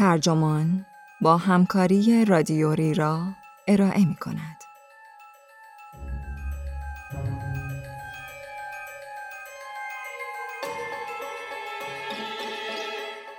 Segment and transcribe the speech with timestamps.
[0.00, 0.86] ترجمان
[1.20, 3.22] با همکاری رادیوری را
[3.68, 4.56] ارائه می کند.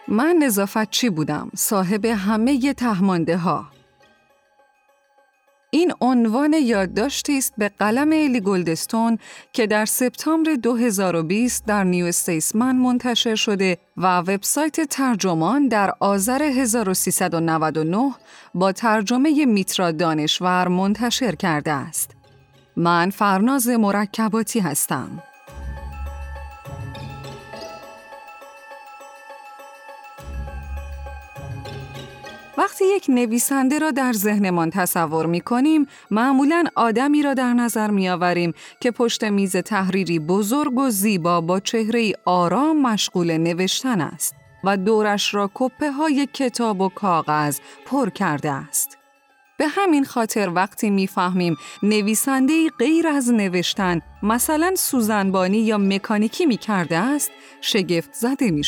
[0.08, 3.66] من نظافت چی بودم؟ صاحب همه تهمانده ها.
[5.82, 9.18] این عنوان یادداشتی است به قلم الی گلدستون
[9.54, 18.14] که در سپتامبر 2020 در نیو استیسمن منتشر شده و وبسایت ترجمان در آذر 1399
[18.54, 22.12] با ترجمه میترا دانشور منتشر کرده است.
[22.76, 25.24] من فرناز مرکباتی هستم.
[32.62, 38.10] وقتی یک نویسنده را در ذهنمان تصور می کنیم، معمولا آدمی را در نظر می
[38.10, 44.78] آوریم که پشت میز تحریری بزرگ و زیبا با چهره آرام مشغول نوشتن است و
[44.78, 48.98] دورش را کپه های کتاب و کاغذ پر کرده است.
[49.58, 56.98] به همین خاطر وقتی می‌فهمیم نویسنده غیر از نوشتن مثلا سوزنبانی یا مکانیکی می کرده
[56.98, 58.64] است شگفت زده می.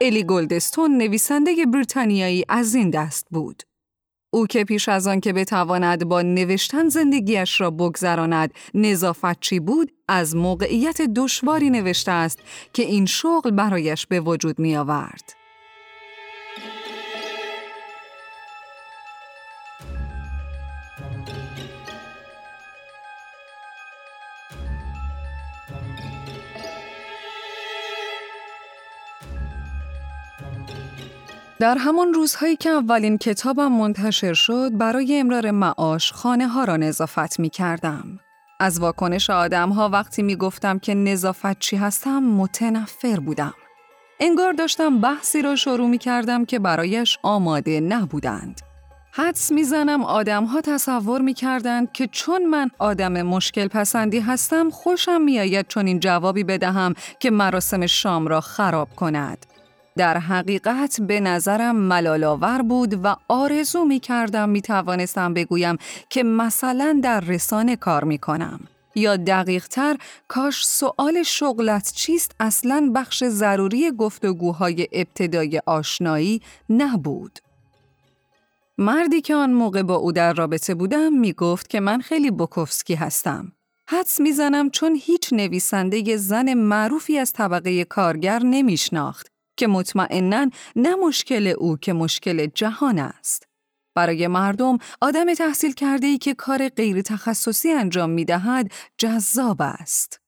[0.00, 3.62] الی گلدستون نویسنده بریتانیایی از این دست بود.
[4.32, 10.36] او که پیش از آن که بتواند با نوشتن زندگیش را بگذراند نظافتچی بود از
[10.36, 12.38] موقعیت دشواری نوشته است
[12.72, 15.39] که این شغل برایش به وجود می آورد.
[31.60, 37.40] در همان روزهایی که اولین کتابم منتشر شد برای امرار معاش خانه ها را نظافت
[37.40, 38.04] می کردم.
[38.60, 43.54] از واکنش آدم ها وقتی می گفتم که نظافت چی هستم متنفر بودم.
[44.20, 48.60] انگار داشتم بحثی را شروع می کردم که برایش آماده نبودند.
[49.12, 55.20] حدس می‌زنم آدم ها تصور می کردند که چون من آدم مشکل پسندی هستم خوشم
[55.20, 59.46] میآید چون این جوابی بدهم که مراسم شام را خراب کند.
[59.96, 65.76] در حقیقت به نظرم ملالاور بود و آرزو می کردم می توانستم بگویم
[66.08, 68.60] که مثلا در رسانه کار می کنم.
[68.94, 69.96] یا دقیق تر
[70.28, 77.38] کاش سؤال شغلت چیست اصلا بخش ضروری گفتگوهای ابتدای آشنایی نبود.
[78.78, 82.94] مردی که آن موقع با او در رابطه بودم می گفت که من خیلی بوکوفسکی
[82.94, 83.52] هستم.
[83.86, 89.30] حدس می‌زنم چون هیچ نویسنده زن معروفی از طبقه کارگر نمیشناخت
[89.60, 93.46] که مطمئنا نه مشکل او که مشکل جهان است.
[93.94, 100.20] برای مردم آدم تحصیل کرده ای که کار غیر تخصصی انجام می دهد جذاب است.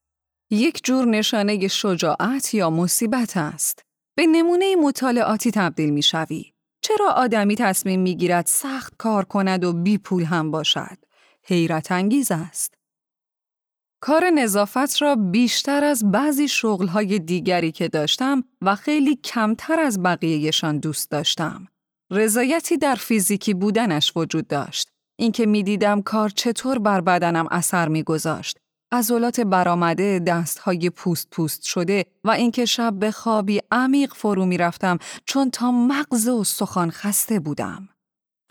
[0.51, 3.83] یک جور نشانه شجاعت یا مصیبت است.
[4.17, 6.53] به نمونه مطالعاتی تبدیل می شوی.
[6.83, 10.99] چرا آدمی تصمیم می گیرد سخت کار کند و بی پول هم باشد؟
[11.43, 12.75] حیرت انگیز است.
[14.05, 20.79] کار نظافت را بیشتر از بعضی شغلهای دیگری که داشتم و خیلی کمتر از بقیهشان
[20.79, 21.69] دوست داشتم.
[22.11, 24.89] رضایتی در فیزیکی بودنش وجود داشت.
[25.19, 28.59] اینکه می‌دیدم کار چطور بر بدنم اثر میگذاشت.
[28.93, 35.51] عضلات برآمده، دستهای پوست پوست شده و اینکه شب به خوابی عمیق فرو می‌رفتم چون
[35.51, 37.89] تا مغز و سخان خسته بودم.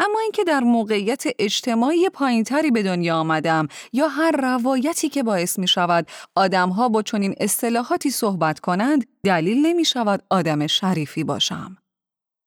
[0.02, 5.68] اما اینکه در موقعیت اجتماعی پایینتری به دنیا آمدم یا هر روایتی که باعث می
[5.68, 11.78] شود آدمها با چنین اصطلاحاتی صحبت کنند دلیل نمی شود آدم شریفی باشم.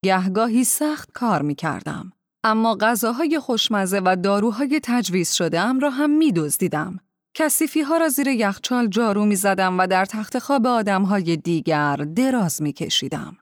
[0.05, 2.13] گهگاهی سخت کار می کردم.
[2.45, 7.01] اما غذاهای خوشمزه و داروهای تجویز شده ام را هم می دزدیدم.
[7.37, 11.97] کسیفی ها را زیر یخچال جارو می زدم و در تخت خواب آدم های دیگر
[11.97, 13.37] دراز می کشیدم.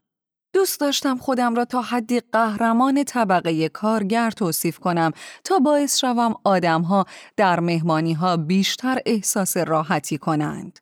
[0.52, 5.12] دوست داشتم خودم را تا حدی قهرمان طبقه کارگر توصیف کنم
[5.44, 7.04] تا باعث شوم آدمها
[7.36, 10.78] در مهمانی ها بیشتر احساس راحتی کنند.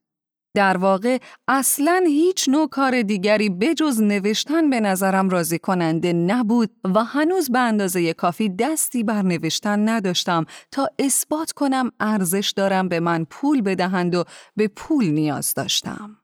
[0.55, 1.19] در واقع
[1.49, 7.59] اصلا هیچ نوع کار دیگری بجز نوشتن به نظرم راضی کننده نبود و هنوز به
[7.59, 14.15] اندازه کافی دستی بر نوشتن نداشتم تا اثبات کنم ارزش دارم به من پول بدهند
[14.15, 14.25] و
[14.57, 16.20] به پول نیاز داشتم.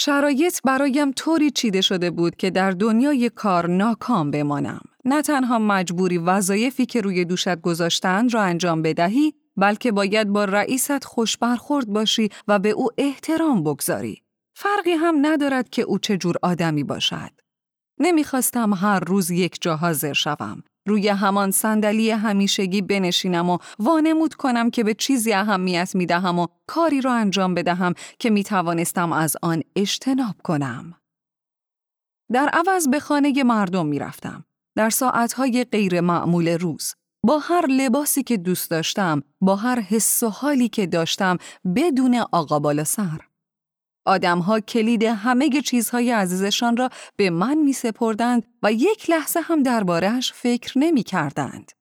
[0.00, 4.80] شرایط برایم طوری چیده شده بود که در دنیای کار ناکام بمانم.
[5.04, 11.04] نه تنها مجبوری وظایفی که روی دوشت گذاشتند را انجام بدهی، بلکه باید با رئیست
[11.04, 14.22] خوش برخورد باشی و به او احترام بگذاری.
[14.54, 17.30] فرقی هم ندارد که او چه جور آدمی باشد.
[18.00, 20.62] نمی‌خواستم هر روز یک جا حاضر شوم.
[20.88, 26.46] روی همان صندلی همیشگی بنشینم و وانمود کنم که به چیزی اهمیت می دهم و
[26.66, 30.94] کاری را انجام بدهم که می توانستم از آن اجتناب کنم.
[32.32, 34.44] در عوض به خانه مردم می رفتم.
[34.76, 36.94] در ساعتهای غیر معمول روز.
[37.26, 41.38] با هر لباسی که دوست داشتم، با هر حس و حالی که داشتم
[41.76, 43.27] بدون آقا بالا سر.
[44.08, 50.32] آدمها کلید همه چیزهای عزیزشان را به من می سپردند و یک لحظه هم دربارهش
[50.32, 51.72] فکر نمی کردند.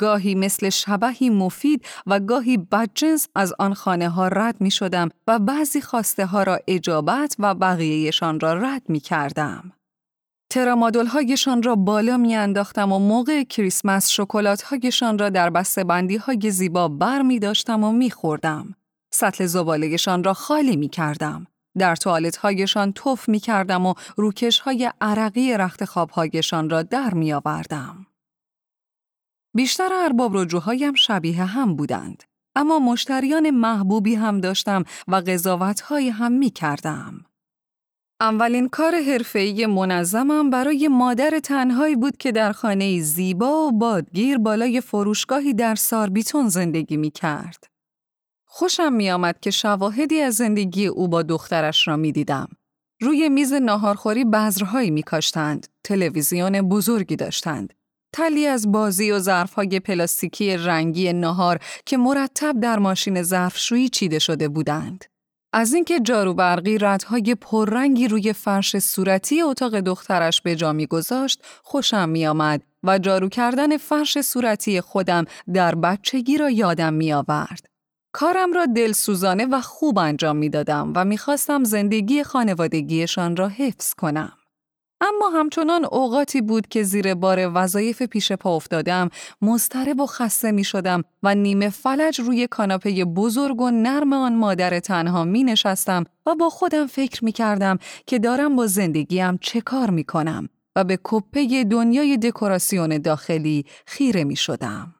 [0.00, 5.38] گاهی مثل شبهی مفید و گاهی بدجنس از آن خانه ها رد می شدم و
[5.38, 9.72] بعضی خواسته ها را اجابت و بقیهشان را رد می کردم.
[10.50, 16.16] ترامادول هایشان را بالا می انداختم و موقع کریسمس شکلات هایشان را در بسته بندی
[16.16, 18.74] های زیبا بر می داشتم و می خوردم.
[19.12, 21.46] سطل زبالهشان را خالی می کردم.
[21.78, 27.14] در توالت هایشان توف می کردم و روکش های عرقی رخت خواب هایشان را در
[27.14, 28.06] می آوردم.
[29.56, 32.22] بیشتر ارباب رجوهایم شبیه هم بودند.
[32.56, 37.24] اما مشتریان محبوبی هم داشتم و قضاوت هم می کردم.
[38.20, 44.80] اولین کار حرفه‌ای منظمم برای مادر تنهایی بود که در خانه زیبا و بادگیر بالای
[44.80, 47.73] فروشگاهی در ساربیتون زندگی می کرد.
[48.56, 52.48] خوشم می آمد که شواهدی از زندگی او با دخترش را می دیدم.
[53.00, 57.74] روی میز ناهارخوری بذرهایی می کاشتند، تلویزیون بزرگی داشتند.
[58.12, 64.48] تلی از بازی و ظرفهای پلاستیکی رنگی نهار که مرتب در ماشین ظرفشویی چیده شده
[64.48, 65.04] بودند.
[65.52, 72.08] از اینکه جارو برقی ردهای پررنگی روی فرش صورتی اتاق دخترش به جا میگذاشت خوشم
[72.08, 75.24] میآمد و جارو کردن فرش صورتی خودم
[75.54, 77.73] در بچگی را یادم میآورد.
[78.16, 84.32] کارم را دلسوزانه و خوب انجام می‌دادم و می‌خواستم زندگی خانوادگیشان را حفظ کنم.
[85.00, 89.10] اما همچنان اوقاتی بود که زیر بار وظایف پیش پا افتادم
[89.42, 94.80] مضطرب و خسته می شدم و نیمه فلج روی کاناپه بزرگ و نرم آن مادر
[94.80, 99.90] تنها می نشستم و با خودم فکر می کردم که دارم با زندگیم چه کار
[99.90, 104.94] می کنم و به کپه دنیای دکوراسیون داخلی خیره می شدم.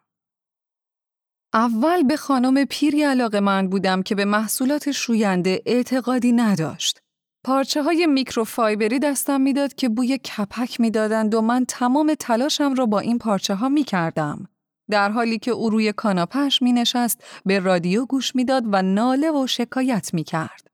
[1.54, 7.00] اول به خانم پیری علاقه من بودم که به محصولات شوینده اعتقادی نداشت.
[7.44, 12.98] پارچه های میکروفایبری دستم می‌داد که بوی کپک می‌دادند و من تمام تلاشم را با
[12.98, 14.48] این پارچه ها می کردم.
[14.90, 19.46] در حالی که او روی کاناپش می نشست به رادیو گوش می‌داد و ناله و
[19.46, 20.66] شکایت می کرد.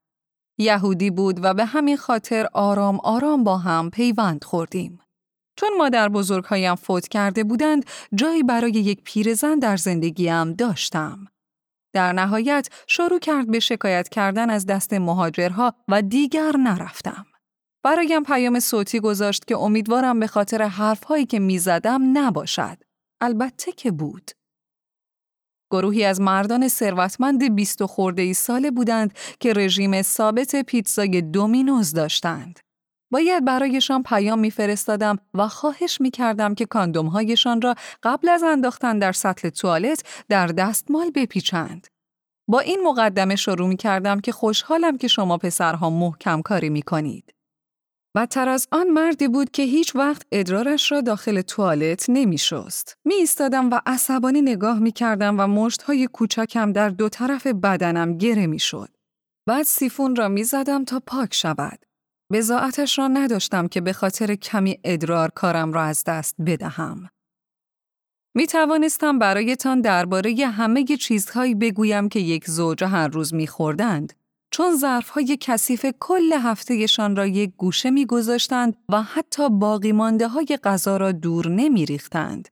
[0.58, 5.00] یهودی بود و به همین خاطر آرام آرام با هم پیوند خوردیم.
[5.60, 7.84] چون مادر بزرگهایم فوت کرده بودند
[8.14, 11.26] جایی برای یک پیرزن در زندگیم داشتم.
[11.94, 17.26] در نهایت شروع کرد به شکایت کردن از دست مهاجرها و دیگر نرفتم.
[17.84, 22.78] برایم پیام صوتی گذاشت که امیدوارم به خاطر حرفهایی که می‌زدم نباشد.
[23.20, 24.30] البته که بود.
[25.72, 31.92] گروهی از مردان ثروتمند بیست و خورده ای ساله بودند که رژیم ثابت پیتزای دومینوز
[31.92, 32.60] داشتند.
[33.10, 39.48] باید برایشان پیام میفرستادم و خواهش می‌کردم که کاندومهایشان را قبل از انداختن در سطل
[39.48, 41.86] توالت در دستمال بپیچند.
[42.48, 47.34] با این مقدمه شروع می کردم که خوشحالم که شما پسرها محکم کاری می کنید.
[48.16, 52.96] بدتر از آن مردی بود که هیچ وقت ادرارش را داخل توالت نمی شست.
[53.04, 58.18] می ایستادم و عصبانی نگاه می کردم و مشت های کوچکم در دو طرف بدنم
[58.18, 58.88] گره می شد.
[59.46, 61.89] بعد سیفون را می زدم تا پاک شود.
[62.32, 67.08] بزاعتش را نداشتم که به خاطر کمی ادرار کارم را از دست بدهم.
[68.34, 74.12] می توانستم برایتان درباره همه چیزهایی بگویم که یک زوج هر روز می خوردند.
[74.50, 80.58] چون ظرفهای کثیف کل هفتهشان را یک گوشه می گذاشتند و حتی باقی مانده های
[80.64, 82.48] غذا را دور نمی ریختند.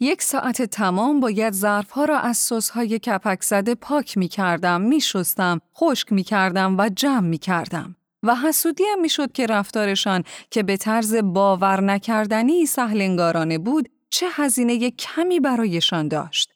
[0.00, 5.60] یک ساعت تمام باید ظرفها را از سسهای کپک زده پاک می کردم، می شستم،
[5.76, 7.96] خشک می کردم و جمع می کردم.
[8.22, 15.40] و حسودیم می‌شد که رفتارشان که به طرز باور نکردنی سهلنگارانه بود چه هزینه کمی
[15.40, 16.52] برایشان داشت.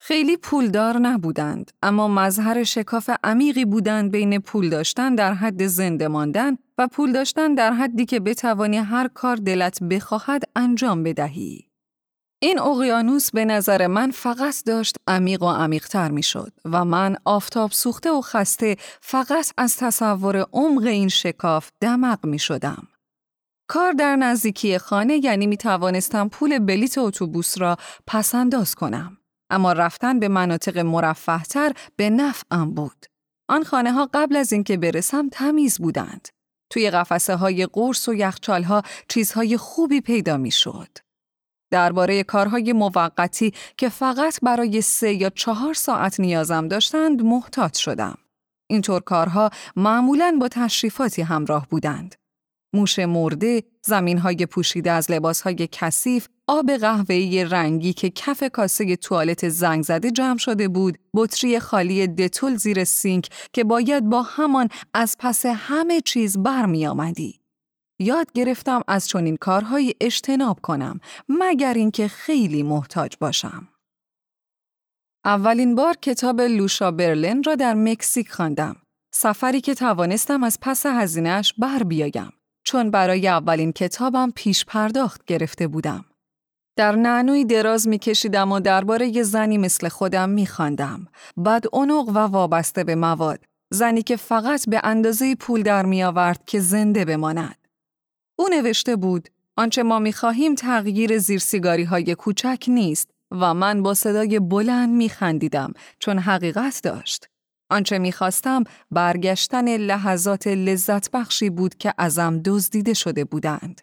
[0.00, 6.56] خیلی پولدار نبودند اما مظهر شکاف عمیقی بودند بین پول داشتن در حد زنده ماندن
[6.78, 11.66] و پول داشتن در حدی که بتوانی هر کار دلت بخواهد انجام بدهی.
[12.38, 17.70] این اقیانوس به نظر من فقط داشت عمیق و عمیقتر می شد و من آفتاب
[17.70, 22.88] سوخته و خسته فقط از تصور عمق این شکاف دمق می شدم.
[23.68, 27.76] کار در نزدیکی خانه یعنی می توانستم پول بلیت اتوبوس را
[28.06, 29.18] پسنداز کنم.
[29.50, 33.06] اما رفتن به مناطق مرفهتر به نفعم بود.
[33.48, 36.28] آن خانه ها قبل از اینکه برسم تمیز بودند.
[36.70, 41.05] توی قفسه های قرص و یخچال ها چیزهای خوبی پیدا می شد.
[41.70, 48.18] درباره کارهای موقتی که فقط برای سه یا چهار ساعت نیازم داشتند محتاط شدم.
[48.70, 52.14] اینطور کارها معمولاً با تشریفاتی همراه بودند.
[52.74, 58.96] موش مرده، زمین های پوشیده از لباس های کثیف، آب قهوه‌ای رنگی که کف کاسه
[58.96, 64.68] توالت زنگ زده جمع شده بود، بطری خالی دتول زیر سینک که باید با همان
[64.94, 67.40] از پس همه چیز برمی آمدی.
[67.98, 73.68] یاد گرفتم از چنین کارهایی اجتناب کنم مگر اینکه خیلی محتاج باشم.
[75.24, 78.76] اولین بار کتاب لوشا برلن را در مکزیک خواندم.
[79.14, 82.32] سفری که توانستم از پس هزینهش بر بیایم
[82.64, 86.04] چون برای اولین کتابم پیش پرداخت گرفته بودم.
[86.76, 91.06] در نعنوی دراز می کشیدم و درباره یه زنی مثل خودم می خواندم.
[91.36, 93.44] بعد اونق و وابسته به مواد.
[93.70, 97.65] زنی که فقط به اندازه پول در می آورد که زنده بماند.
[98.36, 103.82] او نوشته بود آنچه ما می خواهیم تغییر زیر سیگاری های کوچک نیست و من
[103.82, 107.28] با صدای بلند می خندیدم چون حقیقت داشت.
[107.70, 113.80] آنچه می‌خواستم برگشتن لحظات لذت بخشی بود که ازم دزدیده شده بودند.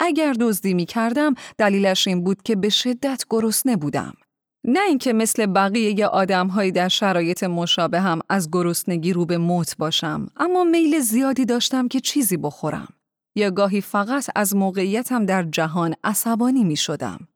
[0.00, 4.12] اگر دزدی می کردم دلیلش این بود که به شدت گرسنه بودم.
[4.64, 10.26] نه اینکه مثل بقیه آدمهایی در شرایط مشابه هم از گرسنگی رو به موت باشم
[10.36, 12.88] اما میل زیادی داشتم که چیزی بخورم.
[13.38, 17.28] یا گاهی فقط از موقعیتم در جهان عصبانی می شدم.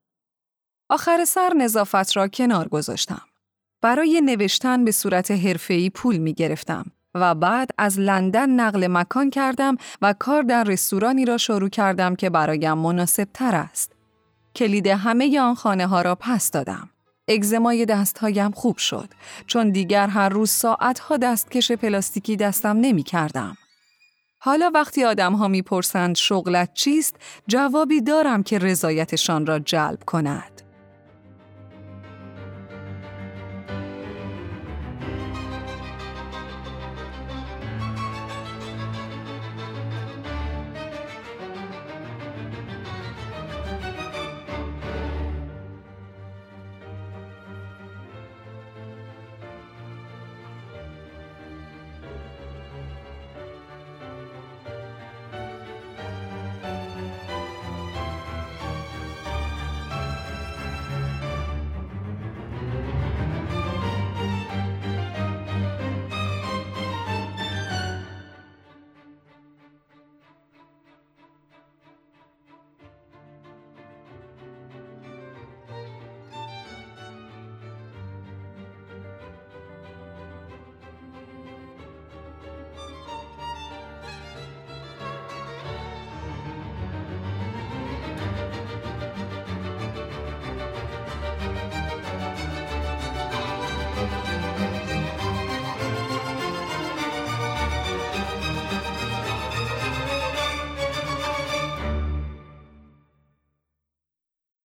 [0.90, 3.22] آخر سر نظافت را کنار گذاشتم.
[3.82, 9.76] برای نوشتن به صورت حرفه‌ای پول می گرفتم و بعد از لندن نقل مکان کردم
[10.02, 13.92] و کار در رستورانی را شروع کردم که برایم مناسب تر است.
[14.56, 16.88] کلید همه آن خانه ها را پس دادم.
[17.28, 19.08] اگزمای دستهایم خوب شد
[19.46, 23.56] چون دیگر هر روز ساعتها دستکش پلاستیکی دستم نمی کردم.
[24.44, 30.61] حالا وقتی آدم ها می پرسند شغلت چیست جوابی دارم که رضایتشان را جلب کند.